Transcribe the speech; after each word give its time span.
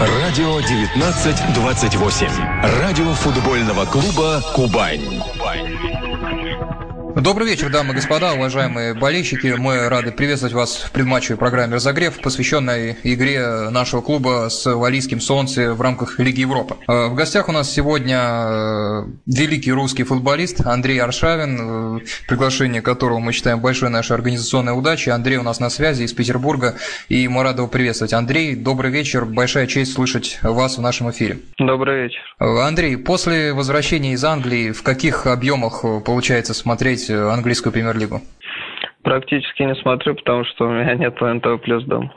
Радио 0.00 0.56
1928. 0.56 2.26
Радио 2.80 3.12
футбольного 3.12 3.84
клуба 3.84 4.40
«Кубань». 4.54 5.20
Добрый 7.16 7.48
вечер, 7.48 7.70
дамы 7.70 7.92
и 7.92 7.96
господа, 7.96 8.34
уважаемые 8.34 8.94
болельщики. 8.94 9.54
Мы 9.58 9.88
рады 9.88 10.12
приветствовать 10.12 10.54
вас 10.54 10.76
в 10.76 10.92
предматчевой 10.92 11.38
программе 11.38 11.74
«Разогрев», 11.74 12.20
посвященной 12.20 12.96
игре 13.02 13.68
нашего 13.70 14.00
клуба 14.00 14.46
с 14.48 14.64
Валийским 14.64 15.20
Солнце 15.20 15.74
в 15.74 15.80
рамках 15.80 16.20
Лиги 16.20 16.42
Европы. 16.42 16.76
Э, 16.86 17.08
в 17.08 17.14
гостях 17.14 17.48
у 17.48 17.52
нас 17.52 17.70
сегодня 17.70 18.18
э, 18.18 19.04
великий 19.26 19.72
русский 19.72 20.04
футболист 20.04 20.64
Андрей 20.64 21.00
Аршавин, 21.00 21.98
э, 21.98 22.00
приглашение 22.28 22.80
которого 22.80 23.18
мы 23.18 23.32
считаем 23.32 23.60
большой 23.60 23.90
нашей 23.90 24.12
организационной 24.12 24.78
удачей. 24.78 25.12
Андрей 25.12 25.38
у 25.38 25.42
нас 25.42 25.58
на 25.58 25.68
связи 25.68 26.04
из 26.04 26.12
Петербурга, 26.12 26.76
и 27.08 27.26
мы 27.26 27.42
рады 27.42 27.58
его 27.58 27.68
приветствовать. 27.68 28.12
Андрей, 28.12 28.54
добрый 28.54 28.92
вечер, 28.92 29.24
большая 29.24 29.66
честь 29.66 29.94
слышать 29.94 30.38
вас 30.42 30.78
в 30.78 30.80
нашем 30.80 31.10
эфире. 31.10 31.40
Добрый 31.58 32.04
вечер. 32.04 32.20
Андрей, 32.38 32.96
после 32.96 33.52
возвращения 33.52 34.12
из 34.12 34.24
Англии 34.24 34.70
в 34.70 34.82
каких 34.84 35.26
объемах 35.26 35.84
получается 36.04 36.54
смотреть 36.54 36.99
смотреть 37.00 37.10
э, 37.10 37.30
английскую 37.30 37.72
премьер-лигу? 37.72 38.20
Практически 39.02 39.62
не 39.62 39.74
смотрю, 39.76 40.14
потому 40.14 40.44
что 40.44 40.66
у 40.66 40.70
меня 40.70 40.94
нет 40.94 41.20
НТВ 41.20 41.62
плюс 41.62 41.84
дом. 41.84 42.12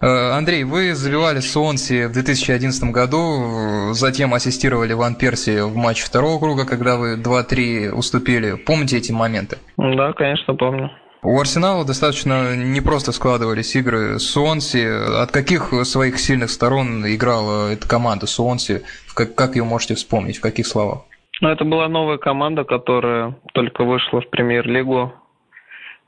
Э, 0.00 0.32
Андрей, 0.32 0.64
вы 0.64 0.94
забивали 0.94 1.40
Суонси 1.40 2.06
в 2.06 2.12
2011 2.12 2.84
году, 2.90 3.92
затем 3.92 4.34
ассистировали 4.34 4.94
Ван 4.94 5.14
Перси 5.14 5.60
в 5.60 5.76
матче 5.76 6.04
второго 6.04 6.38
круга, 6.40 6.66
когда 6.66 6.96
вы 6.96 7.16
2-3 7.16 7.90
уступили. 7.90 8.56
Помните 8.56 8.96
эти 8.96 9.12
моменты? 9.12 9.58
Да, 9.76 10.12
конечно, 10.12 10.54
помню. 10.54 10.90
У 11.24 11.38
Арсенала 11.38 11.84
достаточно 11.84 12.56
непросто 12.56 13.12
складывались 13.12 13.76
игры 13.76 14.18
с 14.18 14.24
Суонси. 14.24 15.22
От 15.22 15.30
каких 15.30 15.72
своих 15.84 16.18
сильных 16.18 16.50
сторон 16.50 17.06
играла 17.06 17.70
эта 17.70 17.86
команда 17.86 18.26
Суонси? 18.26 18.82
Как, 19.14 19.36
как 19.36 19.54
ее 19.54 19.62
можете 19.62 19.94
вспомнить? 19.94 20.38
В 20.38 20.40
каких 20.40 20.66
словах? 20.66 21.02
Ну, 21.42 21.48
это 21.48 21.64
была 21.64 21.88
новая 21.88 22.18
команда, 22.18 22.62
которая 22.62 23.34
только 23.52 23.82
вышла 23.82 24.20
в 24.20 24.30
премьер-лигу. 24.30 25.12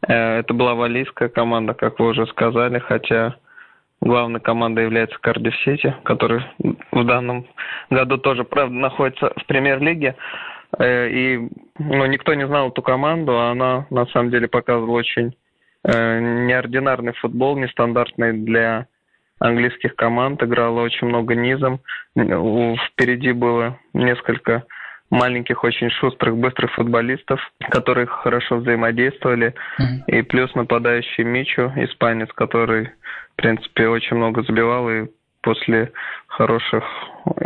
Э, 0.07 0.39
это 0.39 0.55
была 0.55 0.77
валийская 0.77 1.29
команда, 1.29 1.75
как 1.75 1.99
вы 1.99 2.11
уже 2.11 2.25
сказали, 2.29 2.79
хотя 2.79 3.35
главной 4.01 4.39
командой 4.39 4.85
является 4.85 5.19
Кардив 5.19 5.53
Сити, 5.65 5.93
который 6.05 6.45
в 6.93 7.05
данном 7.05 7.49
году 7.91 8.17
тоже, 8.19 8.45
правда, 8.45 8.77
находится 8.77 9.33
в 9.37 9.45
премьер-лиге. 9.47 10.15
Э, 10.79 11.09
и 11.09 11.49
ну, 11.81 12.07
никто 12.07 12.35
не 12.35 12.47
знал 12.47 12.69
эту 12.69 12.83
команду, 12.83 13.37
а 13.37 13.51
она 13.51 13.89
на 13.91 14.07
самом 14.07 14.31
деле 14.31 14.47
показывала 14.47 14.93
очень 14.93 15.35
э, 15.83 16.21
неординарный 16.47 17.15
футбол, 17.15 17.57
нестандартный 17.57 18.35
для 18.35 18.87
английских 19.41 19.97
команд. 19.97 20.41
Играла 20.45 20.81
очень 20.81 21.09
много 21.09 21.35
низом. 21.35 21.81
Впереди 22.15 23.33
было 23.33 23.81
несколько 23.95 24.63
маленьких, 25.11 25.63
очень 25.65 25.91
шустрых, 25.91 26.37
быстрых 26.37 26.73
футболистов, 26.73 27.41
которые 27.71 28.07
хорошо 28.07 28.57
взаимодействовали. 28.57 29.55
Mm-hmm. 29.81 30.19
И 30.19 30.23
плюс 30.23 30.55
нападающий 30.55 31.25
Мичу, 31.25 31.73
испанец, 31.77 32.29
который, 32.33 32.91
в 33.33 33.37
принципе, 33.37 33.89
очень 33.89 34.17
много 34.17 34.43
забивал 34.43 34.91
и 34.91 35.07
после 35.43 35.93
хороших 36.27 36.83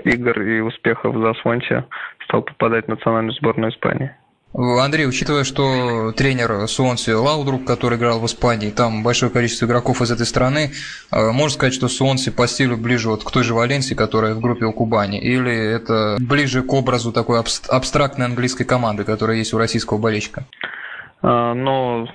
игр 0.04 0.40
и 0.40 0.60
успехов 0.60 1.16
за 1.16 1.34
Свонти 1.34 1.82
стал 2.24 2.42
попадать 2.42 2.86
в 2.86 2.88
национальную 2.88 3.32
сборную 3.32 3.72
Испании. 3.72 4.14
Андрей, 4.54 5.06
учитывая, 5.06 5.44
что 5.44 6.12
тренер 6.12 6.66
Суонси 6.68 7.10
Лаудрук, 7.10 7.66
который 7.66 7.98
играл 7.98 8.18
в 8.18 8.26
Испании, 8.26 8.70
там 8.70 9.02
большое 9.02 9.30
количество 9.30 9.66
игроков 9.66 10.00
из 10.00 10.10
этой 10.10 10.24
страны, 10.24 10.70
э, 11.12 11.30
можно 11.32 11.50
сказать, 11.50 11.74
что 11.74 11.88
Суонси 11.88 12.34
по 12.34 12.46
стилю 12.46 12.76
ближе 12.76 13.10
вот 13.10 13.24
к 13.24 13.30
той 13.30 13.44
же 13.44 13.54
Валенсии, 13.54 13.94
которая 13.94 14.34
в 14.34 14.40
группе 14.40 14.64
у 14.64 14.72
Кубани, 14.72 15.20
или 15.20 15.52
это 15.52 16.16
ближе 16.18 16.62
к 16.62 16.72
образу 16.72 17.12
такой 17.12 17.40
абстрактной 17.40 18.26
английской 18.26 18.64
команды, 18.64 19.04
которая 19.04 19.36
есть 19.36 19.52
у 19.52 19.58
российского 19.58 19.98
болельщика? 19.98 20.44
Но 21.22 22.08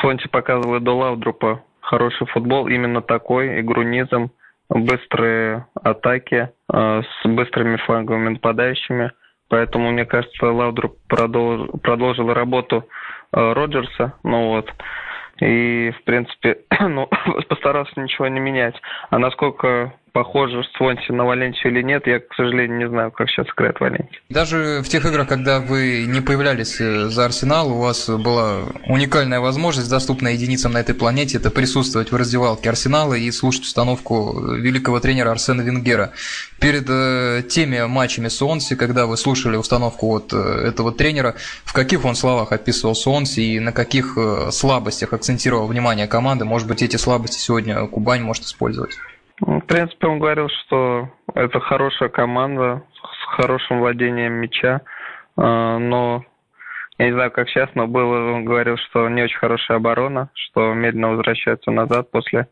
Суонси 0.00 0.28
показывает 0.28 0.84
до 0.84 0.96
Лаудрупа 0.96 1.62
хороший 1.80 2.26
футбол, 2.28 2.68
именно 2.68 3.02
такой, 3.02 3.60
игру 3.60 3.82
низом, 3.82 4.30
быстрые 4.68 5.66
атаки 5.74 6.50
э, 6.72 7.02
с 7.02 7.28
быстрыми 7.28 7.76
фланговыми 7.78 8.30
нападающими– 8.30 9.10
Поэтому, 9.54 9.92
мне 9.92 10.04
кажется, 10.04 10.46
Лаудруп 10.50 10.98
продолж, 11.06 11.68
продолжил 11.80 12.32
работу 12.32 12.88
э, 13.32 13.52
Роджерса. 13.52 14.14
Ну 14.24 14.48
вот. 14.48 14.68
И, 15.40 15.92
в 15.96 16.02
принципе, 16.02 16.58
ну, 16.80 17.08
постарался 17.48 17.92
ничего 18.00 18.26
не 18.26 18.40
менять. 18.40 18.74
А 19.10 19.20
насколько 19.20 19.92
похоже 20.14 20.62
Свонси 20.76 21.10
на 21.10 21.24
Валенсию 21.24 21.72
или 21.72 21.82
нет, 21.82 22.06
я, 22.06 22.20
к 22.20 22.32
сожалению, 22.36 22.78
не 22.78 22.88
знаю, 22.88 23.10
как 23.10 23.28
сейчас 23.28 23.48
играет 23.48 23.80
Валенсия. 23.80 24.20
Даже 24.30 24.80
в 24.82 24.88
тех 24.88 25.04
играх, 25.04 25.28
когда 25.28 25.58
вы 25.58 26.04
не 26.06 26.20
появлялись 26.20 26.80
э, 26.80 27.08
за 27.08 27.24
Арсенал, 27.24 27.72
у 27.72 27.80
вас 27.80 28.08
была 28.08 28.60
уникальная 28.86 29.40
возможность, 29.40 29.90
доступная 29.90 30.34
единицам 30.34 30.72
на 30.72 30.78
этой 30.78 30.94
планете, 30.94 31.38
это 31.38 31.50
присутствовать 31.50 32.12
в 32.12 32.16
раздевалке 32.16 32.70
Арсенала 32.70 33.14
и 33.14 33.28
слушать 33.32 33.64
установку 33.64 34.54
великого 34.54 35.00
тренера 35.00 35.32
Арсена 35.32 35.62
Венгера. 35.62 36.12
Перед 36.60 36.84
э, 36.88 37.42
теми 37.50 37.84
матчами 37.84 38.28
Суонси, 38.28 38.76
когда 38.76 39.06
вы 39.06 39.16
слушали 39.16 39.56
установку 39.56 40.06
вот 40.06 40.32
э, 40.32 40.36
этого 40.36 40.92
тренера, 40.92 41.34
в 41.64 41.72
каких 41.72 42.04
он 42.04 42.14
словах 42.14 42.52
описывал 42.52 42.94
Суонси 42.94 43.40
и 43.40 43.58
на 43.58 43.72
каких 43.72 44.16
слабостях 44.52 45.12
акцентировал 45.12 45.66
внимание 45.66 46.06
команды? 46.06 46.44
Может 46.44 46.68
быть, 46.68 46.82
эти 46.82 46.96
слабости 46.96 47.36
сегодня 47.36 47.84
Кубань 47.88 48.22
может 48.22 48.44
использовать? 48.44 48.92
В 49.40 49.60
принципе, 49.62 50.06
он 50.06 50.18
говорил, 50.18 50.48
что 50.48 51.08
это 51.34 51.58
хорошая 51.60 52.08
команда 52.08 52.84
с 52.94 53.36
хорошим 53.36 53.80
владением 53.80 54.34
мяча, 54.34 54.82
а, 55.36 55.78
но 55.78 56.24
я 56.98 57.06
не 57.06 57.12
знаю, 57.12 57.32
как 57.32 57.48
сейчас, 57.48 57.68
но 57.74 57.88
было, 57.88 58.32
он 58.32 58.44
говорил, 58.44 58.76
что 58.76 59.08
не 59.08 59.22
очень 59.22 59.38
хорошая 59.38 59.78
оборона, 59.78 60.30
что 60.34 60.72
медленно 60.74 61.10
возвращается 61.10 61.72
назад 61.72 62.10
после 62.12 62.48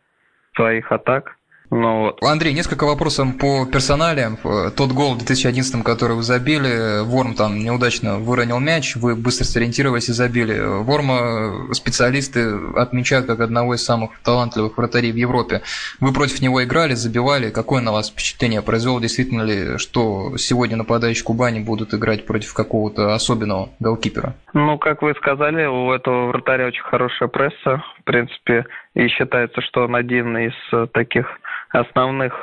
своих 0.57 0.91
атак. 0.91 1.37
Ну, 1.75 2.01
вот. 2.01 2.23
Андрей, 2.23 2.53
несколько 2.53 2.85
вопросов 2.85 3.29
по 3.39 3.65
персонале. 3.65 4.37
Тот 4.77 4.93
гол 4.93 5.15
в 5.15 5.19
2011, 5.19 5.83
который 5.83 6.17
вы 6.17 6.23
забили, 6.23 7.03
Ворм 7.03 7.35
там 7.35 7.59
неудачно 7.59 8.19
выронил 8.19 8.61
мяч, 8.61 8.95
вы 8.95 9.17
быстро 9.17 9.45
сориентировались 9.45 10.11
и 10.11 10.13
забили. 10.13 10.61
Ворма 10.61 11.73
специалисты 11.73 12.55
отмечают 12.77 13.25
как 13.25 13.41
одного 13.41 13.75
из 13.75 13.83
самых 13.83 14.11
талантливых 14.23 14.77
вратарей 14.77 15.13
в 15.13 15.17
Европе. 15.17 15.63
Вы 15.99 16.13
против 16.13 16.43
него 16.43 16.63
играли, 16.63 16.93
забивали. 16.93 17.49
Какое 17.49 17.81
на 17.81 17.91
вас 17.91 18.11
впечатление 18.11 18.61
произвело? 18.61 19.01
Действительно 19.01 19.41
ли, 19.41 19.79
что 19.79 20.37
сегодня 20.37 20.77
нападающие 20.77 21.25
Кубани 21.25 21.61
будут 21.61 21.95
играть 21.95 22.27
против 22.27 22.53
какого-то 22.53 23.15
особенного 23.15 23.71
голкипера? 23.81 24.35
Ну, 24.53 24.77
как 24.77 25.01
вы 25.01 25.15
сказали, 25.15 25.65
у 25.65 25.91
этого 25.91 26.27
вратаря 26.27 26.67
очень 26.67 26.83
хорошая 26.83 27.31
пресса. 27.31 27.83
В 28.01 28.05
принципе, 28.05 28.67
и 28.93 29.09
считается, 29.09 29.63
что 29.63 29.85
он 29.85 29.97
один 29.97 30.37
из 30.37 30.53
таких 30.93 31.27
основных 31.73 32.35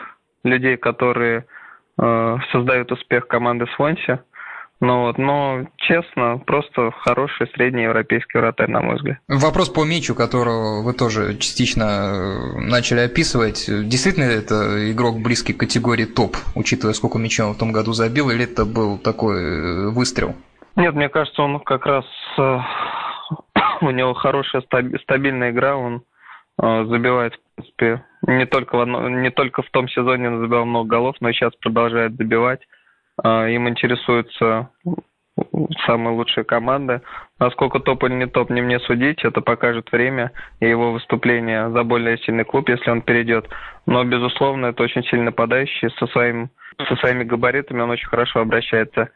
людей, 0.44 0.78
которые 0.78 1.46
э, 2.02 2.38
создают 2.52 2.92
успех 2.92 3.28
команды 3.28 3.66
Свонси. 3.76 4.20
Ну 4.82 5.02
вот, 5.02 5.18
но 5.18 5.66
честно, 5.76 6.38
просто 6.38 6.92
хороший 7.02 7.48
средний 7.54 7.84
европейский 7.84 8.38
вратарь, 8.38 8.70
на 8.70 8.82
мой 8.82 8.96
взгляд. 8.96 9.18
Вопрос 9.28 9.68
по 9.68 9.84
Мичу, 9.84 10.16
которого 10.16 10.84
вы 10.84 10.94
тоже 10.94 11.38
частично 11.38 11.84
э, 11.84 12.60
начали 12.62 13.02
описывать. 13.02 13.66
Действительно 13.68 14.24
это 14.24 14.90
игрок 14.90 15.20
близкий 15.22 15.52
к 15.52 15.60
категории 15.60 16.06
топ, 16.06 16.38
учитывая, 16.56 16.94
сколько 16.94 17.18
мячей 17.18 17.44
он 17.44 17.56
в 17.56 17.58
том 17.58 17.74
году 17.74 17.92
забил, 17.92 18.30
или 18.30 18.46
это 18.46 18.64
был 18.64 18.98
такой 18.98 19.42
э, 19.42 19.90
выстрел? 19.90 20.34
Нет, 20.78 20.96
мне 20.96 21.10
кажется, 21.10 21.42
он 21.42 21.60
как 21.60 21.86
раз 21.86 22.06
э, 22.38 22.60
у 23.82 23.90
него 23.92 24.14
хорошая 24.14 24.64
стабильная 25.02 25.52
игра, 25.52 25.76
он 25.76 26.04
забивает, 26.62 27.40
принципе, 27.60 28.04
не 28.28 28.46
только, 28.46 28.76
в 28.76 28.82
одно, 28.82 29.10
не 29.10 29.32
только 29.32 29.62
в 29.62 29.70
том 29.72 29.88
сезоне 29.88 30.30
он 30.30 30.42
забивал 30.42 30.66
много 30.66 30.90
голов, 30.90 31.16
но 31.20 31.30
и 31.30 31.34
сейчас 31.34 31.54
продолжает 31.56 32.16
забивать. 32.16 32.62
А, 33.24 33.48
им 33.48 33.68
интересуются 33.68 34.70
самые 35.86 36.16
лучшие 36.16 36.44
команды. 36.44 37.02
Насколько 37.40 37.80
топ 37.80 38.04
или 38.04 38.14
не 38.14 38.28
топ, 38.28 38.50
не 38.50 38.62
мне 38.62 38.80
судить, 38.80 39.24
это 39.24 39.42
покажет 39.42 39.92
время 39.92 40.32
и 40.60 40.68
его 40.68 40.92
выступление 40.92 41.70
за 41.72 41.84
более 41.84 42.18
сильный 42.20 42.44
клуб, 42.44 42.70
если 42.70 42.90
он 42.90 43.02
перейдет. 43.02 43.48
Но, 43.86 44.04
безусловно, 44.04 44.68
это 44.68 44.84
очень 44.84 45.04
сильно 45.04 45.26
нападающий, 45.26 45.90
со, 45.98 46.08
своим, 46.08 46.50
со 46.78 46.96
своими 46.98 47.24
габаритами 47.24 47.82
он 47.82 47.90
очень 47.90 48.08
хорошо 48.08 48.42
обращается 48.42 49.10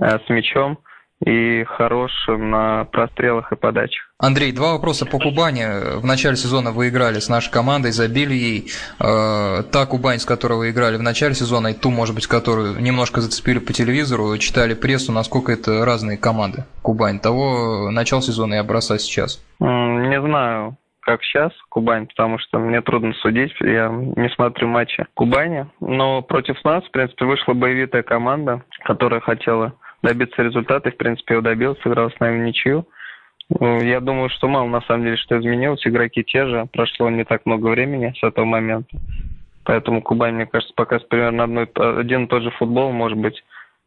э, 0.00 0.18
с 0.18 0.28
мячом 0.28 0.78
и 1.24 1.64
хорош 1.64 2.12
на 2.28 2.84
прострелах 2.84 3.52
и 3.52 3.56
подачах. 3.56 4.13
Андрей, 4.26 4.52
два 4.52 4.72
вопроса 4.72 5.04
по 5.04 5.18
Кубани. 5.18 5.98
В 6.00 6.06
начале 6.06 6.36
сезона 6.36 6.72
вы 6.72 6.88
играли 6.88 7.18
с 7.18 7.28
нашей 7.28 7.52
командой, 7.52 7.92
забили 7.92 8.32
ей. 8.32 8.70
Э, 8.98 9.62
та 9.70 9.84
Кубань, 9.84 10.18
с 10.18 10.24
которой 10.24 10.54
вы 10.54 10.70
играли 10.70 10.96
в 10.96 11.02
начале 11.02 11.34
сезона, 11.34 11.68
и 11.68 11.74
ту, 11.74 11.90
может 11.90 12.14
быть, 12.14 12.26
которую 12.26 12.80
немножко 12.80 13.20
зацепили 13.20 13.58
по 13.58 13.74
телевизору, 13.74 14.38
читали 14.38 14.72
прессу, 14.72 15.12
насколько 15.12 15.52
это 15.52 15.84
разные 15.84 16.16
команды 16.16 16.64
Кубань, 16.80 17.20
того 17.20 17.90
начала 17.90 18.22
сезона 18.22 18.54
и 18.54 18.56
образца 18.56 18.96
сейчас? 18.96 19.44
Не 19.60 20.18
знаю, 20.22 20.78
как 21.00 21.22
сейчас, 21.22 21.52
Кубань, 21.68 22.06
потому 22.06 22.38
что 22.38 22.58
мне 22.58 22.80
трудно 22.80 23.12
судить, 23.20 23.52
я 23.60 23.88
не 23.88 24.30
смотрю 24.30 24.68
матчи 24.68 25.04
Кубани. 25.12 25.66
Но 25.80 26.22
против 26.22 26.56
нас, 26.64 26.82
в 26.84 26.90
принципе, 26.92 27.26
вышла 27.26 27.52
боевитая 27.52 28.02
команда, 28.02 28.62
которая 28.84 29.20
хотела 29.20 29.74
добиться 30.02 30.42
результата, 30.42 30.88
и, 30.88 30.92
в 30.92 30.96
принципе, 30.96 31.34
его 31.34 31.42
добился, 31.42 31.82
сыграл 31.82 32.10
с 32.10 32.18
нами 32.20 32.46
ничью. 32.46 32.86
Ну, 33.48 33.80
я 33.80 34.00
думаю, 34.00 34.30
что 34.30 34.48
мало 34.48 34.66
на 34.68 34.80
самом 34.82 35.04
деле 35.04 35.16
что 35.16 35.38
изменилось. 35.38 35.86
Игроки 35.86 36.24
те 36.24 36.46
же. 36.46 36.66
Прошло 36.72 37.10
не 37.10 37.24
так 37.24 37.44
много 37.46 37.68
времени 37.68 38.14
с 38.18 38.22
этого 38.22 38.44
момента. 38.44 38.96
Поэтому 39.64 40.02
Кубань, 40.02 40.34
мне 40.34 40.46
кажется, 40.46 40.74
пока 40.76 40.98
примерно 40.98 41.44
одной, 41.44 41.64
один 41.74 42.24
и 42.24 42.28
тот 42.28 42.42
же 42.42 42.50
футбол, 42.52 42.92
может 42.92 43.18
быть, 43.18 43.42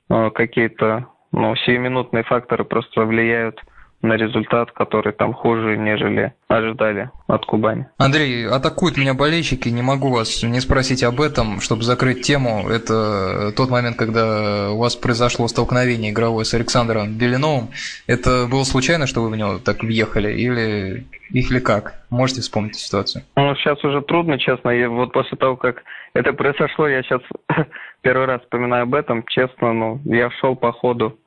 э, 0.09 0.29
какие-то 0.31 1.07
ну, 1.31 1.55
сиюминутные 1.55 2.23
факторы 2.23 2.63
просто 2.63 3.05
влияют 3.05 3.61
на 4.01 4.13
результат, 4.13 4.71
который 4.71 5.11
там 5.11 5.33
хуже, 5.33 5.75
нежели 5.77 6.33
ожидали 6.47 7.09
от 7.27 7.45
Кубани. 7.45 7.87
Андрей, 7.97 8.47
атакуют 8.47 8.97
меня 8.97 9.13
болельщики, 9.15 9.69
не 9.69 9.81
могу 9.81 10.09
вас 10.09 10.43
не 10.43 10.59
спросить 10.59 11.03
об 11.03 11.19
этом, 11.19 11.59
чтобы 11.61 11.83
закрыть 11.83 12.21
тему. 12.21 12.69
Это 12.69 13.51
тот 13.55 13.69
момент, 13.69 13.97
когда 13.97 14.71
у 14.71 14.77
вас 14.77 14.95
произошло 14.95 15.47
столкновение 15.47 16.11
игровое 16.11 16.45
с 16.45 16.53
Александром 16.53 17.17
Белиновым. 17.17 17.69
Это 18.05 18.47
было 18.49 18.63
случайно, 18.63 19.07
что 19.07 19.21
вы 19.21 19.29
в 19.29 19.35
него 19.35 19.57
так 19.57 19.83
въехали, 19.83 20.31
или, 20.31 21.07
или 21.31 21.59
как? 21.59 21.95
Можете 22.09 22.41
вспомнить 22.41 22.75
ситуацию? 22.75 23.23
Ну, 23.35 23.55
сейчас 23.55 23.83
уже 23.83 24.01
трудно, 24.01 24.37
честно. 24.37 24.69
И 24.69 24.85
вот 24.85 25.11
после 25.11 25.37
того, 25.37 25.55
как 25.57 25.83
это 26.13 26.33
произошло, 26.33 26.87
я 26.87 27.01
сейчас 27.01 27.21
первый 28.01 28.27
раз 28.27 28.41
вспоминаю 28.41 28.83
об 28.83 28.93
этом. 28.93 29.23
Честно, 29.27 29.73
ну, 29.73 30.01
я 30.05 30.29
шел 30.39 30.55
по 30.55 30.71
ходу 30.71 31.17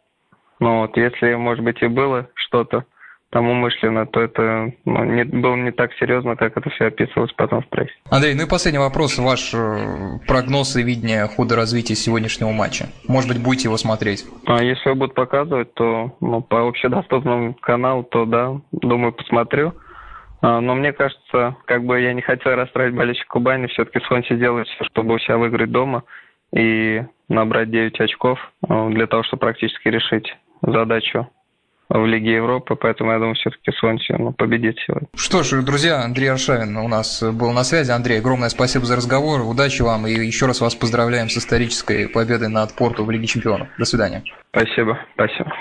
ну 0.60 0.80
вот, 0.80 0.96
если, 0.96 1.34
может 1.34 1.64
быть, 1.64 1.82
и 1.82 1.86
было 1.86 2.28
что-то 2.34 2.84
там 3.30 3.48
умышленно, 3.48 4.06
то 4.06 4.20
это 4.20 4.72
ну, 4.84 5.04
не, 5.04 5.24
было 5.24 5.54
не 5.54 5.70
так 5.70 5.92
серьезно, 5.94 6.34
как 6.34 6.56
это 6.56 6.68
все 6.70 6.86
описывалось 6.86 7.32
потом 7.32 7.62
в 7.62 7.68
прессе. 7.68 7.92
Андрей, 8.10 8.34
ну 8.34 8.42
и 8.42 8.48
последний 8.48 8.80
вопрос. 8.80 9.18
Ваш 9.18 9.54
э, 9.54 10.18
прогноз 10.26 10.76
и 10.76 10.82
видение 10.82 11.28
хода 11.28 11.54
развития 11.54 11.94
сегодняшнего 11.94 12.50
матча. 12.50 12.86
Может 13.06 13.30
быть, 13.30 13.42
будете 13.42 13.68
его 13.68 13.76
смотреть? 13.76 14.24
А 14.46 14.62
если 14.62 14.88
его 14.88 14.98
будут 14.98 15.14
показывать, 15.14 15.72
то 15.74 16.16
ну, 16.20 16.40
по 16.40 16.66
общедоступному 16.66 17.54
каналу, 17.54 18.02
то 18.02 18.24
да, 18.24 18.60
думаю, 18.72 19.12
посмотрю. 19.12 19.74
А, 20.42 20.60
но 20.60 20.74
мне 20.74 20.92
кажется, 20.92 21.56
как 21.66 21.84
бы 21.84 22.00
я 22.00 22.12
не 22.14 22.22
хотел 22.22 22.56
расстраивать 22.56 22.96
болельщик 22.96 23.28
Кубани, 23.28 23.68
все-таки 23.68 24.04
Сонси 24.06 24.34
делает 24.34 24.66
все, 24.66 24.84
чтобы 24.86 25.14
у 25.14 25.18
себя 25.18 25.38
выиграть 25.38 25.70
дома 25.70 26.02
и 26.52 27.04
набрать 27.28 27.70
9 27.70 28.00
очков 28.00 28.40
э, 28.68 28.88
для 28.90 29.06
того, 29.06 29.22
чтобы 29.22 29.40
практически 29.40 29.86
решить 29.86 30.34
задачу 30.62 31.28
в 31.88 32.06
Лиге 32.06 32.34
Европы, 32.34 32.76
поэтому 32.76 33.10
я 33.10 33.18
думаю, 33.18 33.34
все-таки 33.34 33.72
Сонси 33.72 34.14
ну, 34.16 34.32
победит 34.32 34.78
сегодня. 34.86 35.08
Что 35.14 35.42
ж, 35.42 35.62
друзья, 35.62 36.02
Андрей 36.02 36.28
Аршавин 36.28 36.76
у 36.76 36.86
нас 36.86 37.22
был 37.22 37.50
на 37.50 37.64
связи. 37.64 37.90
Андрей, 37.90 38.20
огромное 38.20 38.48
спасибо 38.48 38.84
за 38.84 38.96
разговор, 38.96 39.40
удачи 39.40 39.82
вам 39.82 40.06
и 40.06 40.12
еще 40.12 40.46
раз 40.46 40.60
вас 40.60 40.76
поздравляем 40.76 41.28
с 41.28 41.36
исторической 41.36 42.08
победой 42.08 42.48
над 42.48 42.76
Порту 42.76 43.04
в 43.04 43.10
Лиге 43.10 43.26
Чемпионов. 43.26 43.68
До 43.76 43.84
свидания. 43.84 44.22
Спасибо, 44.52 44.98
спасибо. 45.14 45.52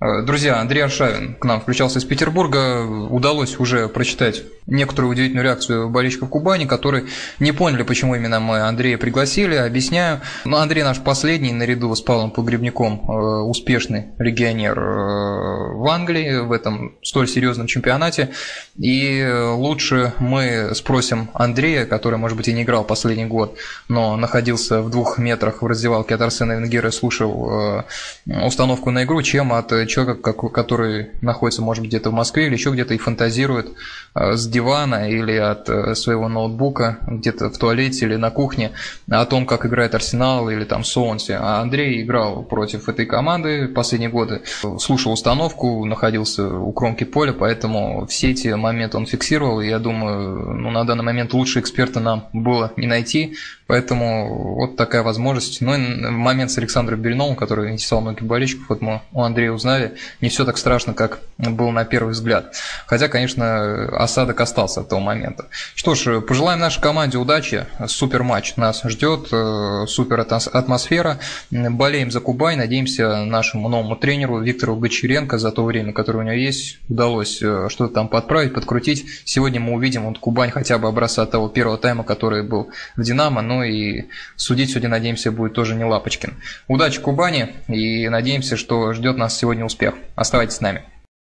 Э, 0.00 0.22
друзья, 0.22 0.60
Андрей 0.60 0.82
Аршавин 0.82 1.34
к 1.34 1.44
нам 1.44 1.60
включался 1.60 1.98
из 1.98 2.04
Петербурга. 2.04 2.84
Удалось 2.84 3.58
уже 3.60 3.88
прочитать 3.88 4.42
некоторую 4.66 5.12
удивительную 5.12 5.44
реакцию 5.44 5.88
болельщиков 5.88 6.30
Кубани, 6.30 6.64
которые 6.64 7.06
не 7.38 7.52
поняли, 7.52 7.84
почему 7.84 8.14
именно 8.14 8.40
мы 8.40 8.60
Андрея 8.60 8.98
пригласили. 8.98 9.54
Объясняю. 9.54 10.20
Но 10.44 10.58
Андрей 10.58 10.82
наш 10.82 10.98
последний, 11.00 11.52
наряду 11.52 11.94
с 11.94 12.00
Павлом 12.00 12.32
Погребняком, 12.32 13.00
э, 13.08 13.12
успешный 13.42 14.06
легионер 14.18 14.78
э, 14.78 15.53
в 15.84 15.88
Англии 15.88 16.38
в 16.38 16.50
этом 16.50 16.96
столь 17.02 17.28
серьезном 17.28 17.66
чемпионате. 17.66 18.30
И 18.78 19.22
лучше 19.52 20.14
мы 20.18 20.74
спросим 20.74 21.28
Андрея, 21.34 21.84
который, 21.84 22.18
может 22.18 22.36
быть, 22.36 22.48
и 22.48 22.52
не 22.54 22.62
играл 22.62 22.84
последний 22.84 23.26
год, 23.26 23.56
но 23.88 24.16
находился 24.16 24.80
в 24.80 24.90
двух 24.90 25.18
метрах 25.18 25.62
в 25.62 25.66
раздевалке 25.66 26.14
от 26.14 26.22
Арсена 26.22 26.52
Венгера 26.52 26.88
и 26.88 26.92
слушал 26.92 27.84
установку 28.26 28.90
на 28.90 29.04
игру, 29.04 29.20
чем 29.22 29.52
от 29.52 29.68
человека, 29.88 30.32
который 30.32 31.10
находится, 31.20 31.60
может 31.60 31.82
быть, 31.82 31.90
где-то 31.90 32.10
в 32.10 32.14
Москве 32.14 32.46
или 32.46 32.54
еще 32.54 32.70
где-то 32.70 32.94
и 32.94 32.98
фантазирует 32.98 33.68
с 34.14 34.46
дивана 34.46 35.10
или 35.10 35.36
от 35.36 35.68
э, 35.68 35.94
своего 35.96 36.28
ноутбука 36.28 36.98
где-то 37.06 37.50
в 37.50 37.58
туалете 37.58 38.06
или 38.06 38.14
на 38.14 38.30
кухне 38.30 38.70
о 39.10 39.24
том, 39.26 39.44
как 39.44 39.66
играет 39.66 39.94
Арсенал 39.94 40.48
или 40.50 40.64
там 40.64 40.84
Солнце. 40.84 41.36
А 41.40 41.60
Андрей 41.60 42.02
играл 42.02 42.44
против 42.44 42.88
этой 42.88 43.06
команды 43.06 43.66
последние 43.66 44.10
годы, 44.10 44.42
слушал 44.78 45.12
установку, 45.12 45.73
находился 45.84 46.46
у 46.46 46.72
кромки 46.72 47.04
поля, 47.04 47.32
поэтому 47.32 48.06
все 48.06 48.30
эти 48.30 48.48
моменты 48.48 48.96
он 48.96 49.06
фиксировал, 49.06 49.60
я 49.60 49.78
думаю, 49.78 50.54
ну, 50.54 50.70
на 50.70 50.84
данный 50.84 51.04
момент 51.04 51.32
лучше 51.32 51.60
эксперта 51.60 52.00
нам 52.00 52.28
было 52.32 52.72
не 52.76 52.86
найти, 52.86 53.36
поэтому 53.66 54.56
вот 54.56 54.76
такая 54.76 55.02
возможность. 55.02 55.60
Ну 55.60 55.74
и 55.74 55.78
момент 56.10 56.50
с 56.50 56.58
Александром 56.58 57.00
Бельновым, 57.00 57.36
который 57.36 57.72
интересовал 57.72 58.02
многих 58.02 58.24
болельщиков, 58.24 58.68
вот 58.68 58.82
мы 58.82 59.02
у 59.12 59.22
Андрея 59.22 59.52
узнали, 59.52 59.94
не 60.20 60.28
все 60.28 60.44
так 60.44 60.58
страшно, 60.58 60.94
как 60.94 61.20
было 61.38 61.70
на 61.70 61.84
первый 61.84 62.10
взгляд. 62.10 62.54
Хотя, 62.86 63.08
конечно, 63.08 63.86
осадок 63.96 64.40
остался 64.40 64.80
от 64.80 64.88
того 64.88 65.00
момента. 65.00 65.46
Что 65.74 65.94
ж, 65.94 66.20
пожелаем 66.20 66.60
нашей 66.60 66.80
команде 66.80 67.18
удачи. 67.18 67.66
Супер 67.86 68.22
матч 68.22 68.56
нас 68.56 68.82
ждет, 68.84 69.28
э, 69.32 69.86
супер 69.88 70.20
атмосфера. 70.20 71.18
Болеем 71.50 72.10
за 72.10 72.20
Кубай, 72.20 72.56
надеемся 72.56 73.24
нашему 73.24 73.68
новому 73.68 73.96
тренеру 73.96 74.40
Виктору 74.40 74.76
Гочеренко 74.76 75.38
за 75.38 75.50
то 75.50 75.63
время, 75.64 75.92
которое 75.92 76.20
у 76.20 76.22
него 76.22 76.34
есть, 76.34 76.78
удалось 76.88 77.42
э, 77.42 77.68
что-то 77.68 77.94
там 77.94 78.08
подправить, 78.08 78.54
подкрутить. 78.54 79.06
Сегодня 79.24 79.60
мы 79.60 79.74
увидим 79.74 80.04
вот 80.04 80.18
Кубань 80.18 80.50
хотя 80.50 80.78
бы 80.78 80.88
образца 80.88 81.26
того 81.26 81.48
первого 81.48 81.78
тайма, 81.78 82.04
который 82.04 82.42
был 82.42 82.70
в 82.96 83.02
Динамо, 83.02 83.42
ну 83.42 83.62
и 83.62 84.04
судить 84.36 84.70
сегодня, 84.70 84.88
надеемся, 84.88 85.32
будет 85.32 85.54
тоже 85.54 85.74
не 85.74 85.84
Лапочкин. 85.84 86.34
Удачи 86.68 87.00
Кубани 87.00 87.54
и 87.68 88.08
надеемся, 88.08 88.56
что 88.56 88.92
ждет 88.92 89.16
нас 89.16 89.36
сегодня 89.36 89.64
успех. 89.64 89.94
Оставайтесь 90.14 90.56
с 90.56 90.60
нами. 90.60 90.84